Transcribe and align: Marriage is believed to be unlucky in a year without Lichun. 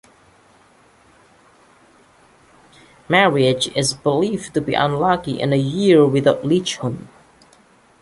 Marriage 3.07 3.67
is 3.77 3.93
believed 3.93 4.55
to 4.55 4.59
be 4.59 4.73
unlucky 4.73 5.39
in 5.39 5.53
a 5.53 5.57
year 5.57 6.07
without 6.07 6.41
Lichun. 6.41 7.05